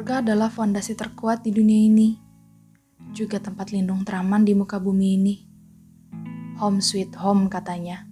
Keluarga 0.00 0.32
adalah 0.32 0.48
fondasi 0.48 0.96
terkuat 0.96 1.44
di 1.44 1.52
dunia 1.52 1.76
ini, 1.76 2.16
juga 3.12 3.36
tempat 3.36 3.68
lindung 3.68 4.00
teraman 4.00 4.48
di 4.48 4.56
muka 4.56 4.80
bumi 4.80 5.20
ini. 5.20 5.34
Home 6.56 6.80
sweet 6.80 7.12
home 7.20 7.52
katanya. 7.52 8.08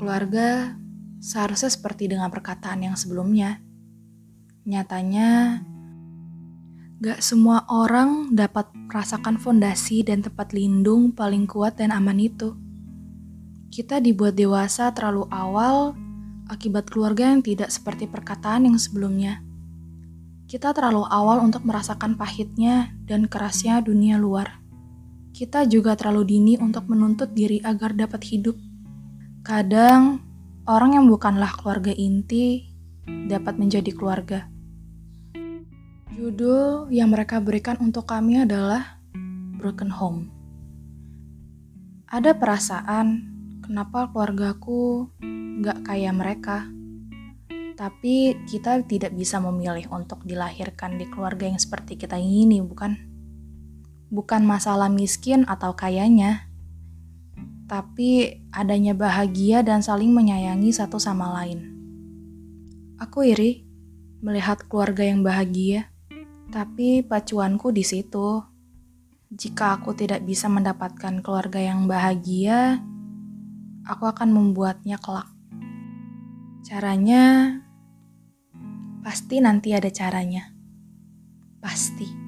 Keluarga 0.00 0.72
seharusnya 1.20 1.68
seperti 1.68 2.08
dengan 2.08 2.32
perkataan 2.32 2.80
yang 2.80 2.96
sebelumnya. 2.96 3.60
Nyatanya, 4.64 5.60
gak 6.96 7.20
semua 7.20 7.68
orang 7.68 8.32
dapat 8.32 8.72
merasakan 8.72 9.36
fondasi 9.36 10.00
dan 10.00 10.24
tempat 10.24 10.56
lindung 10.56 11.12
paling 11.12 11.44
kuat 11.44 11.76
dan 11.76 11.92
aman 11.92 12.16
itu. 12.16 12.56
Kita 13.68 14.00
dibuat 14.00 14.32
dewasa 14.32 14.96
terlalu 14.96 15.28
awal 15.28 15.92
akibat 16.48 16.88
keluarga 16.88 17.36
yang 17.36 17.44
tidak 17.44 17.68
seperti 17.68 18.08
perkataan 18.08 18.64
yang 18.64 18.80
sebelumnya. 18.80 19.44
Kita 20.48 20.72
terlalu 20.72 21.04
awal 21.04 21.44
untuk 21.44 21.68
merasakan 21.68 22.16
pahitnya 22.16 22.96
dan 23.04 23.28
kerasnya 23.28 23.84
dunia 23.84 24.16
luar. 24.16 24.64
Kita 25.36 25.68
juga 25.68 25.92
terlalu 25.92 26.24
dini 26.24 26.54
untuk 26.56 26.88
menuntut 26.88 27.36
diri 27.36 27.60
agar 27.60 27.92
dapat 27.92 28.24
hidup. 28.24 28.56
Kadang, 29.44 30.24
orang 30.64 30.96
yang 30.96 31.04
bukanlah 31.04 31.52
keluarga 31.52 31.92
inti 31.92 32.64
dapat 33.28 33.60
menjadi 33.60 33.92
keluarga. 33.92 34.48
Judul 36.16 36.88
yang 36.96 37.12
mereka 37.12 37.44
berikan 37.44 37.76
untuk 37.84 38.08
kami 38.08 38.40
adalah 38.40 38.96
Broken 39.60 39.92
Home. 40.00 40.32
Ada 42.08 42.32
perasaan 42.32 43.36
kenapa 43.60 44.08
keluargaku 44.08 45.12
gak 45.60 45.84
kayak 45.92 46.16
mereka 46.16 46.72
tapi 47.78 48.34
kita 48.50 48.82
tidak 48.90 49.14
bisa 49.14 49.38
memilih 49.38 49.86
untuk 49.94 50.26
dilahirkan 50.26 50.98
di 50.98 51.06
keluarga 51.06 51.46
yang 51.46 51.62
seperti 51.62 51.94
kita 51.94 52.18
ini, 52.18 52.58
bukan? 52.58 52.98
Bukan 54.10 54.42
masalah 54.42 54.90
miskin 54.90 55.46
atau 55.46 55.78
kayanya, 55.78 56.50
tapi 57.70 58.42
adanya 58.50 58.98
bahagia 58.98 59.62
dan 59.62 59.78
saling 59.78 60.10
menyayangi 60.10 60.74
satu 60.74 60.98
sama 60.98 61.30
lain. 61.38 61.70
Aku 62.98 63.22
iri 63.22 63.62
melihat 64.26 64.66
keluarga 64.66 65.06
yang 65.06 65.22
bahagia, 65.22 65.86
tapi 66.50 67.06
pacuanku 67.06 67.70
di 67.70 67.86
situ. 67.86 68.42
Jika 69.30 69.78
aku 69.78 69.94
tidak 69.94 70.26
bisa 70.26 70.50
mendapatkan 70.50 71.22
keluarga 71.22 71.62
yang 71.62 71.86
bahagia, 71.86 72.82
aku 73.86 74.02
akan 74.10 74.34
membuatnya 74.34 74.98
kelak. 74.98 75.30
Caranya 76.66 77.54
Pasti 79.08 79.40
nanti 79.40 79.72
ada 79.72 79.88
caranya. 79.88 80.52
Pasti. 81.64 82.27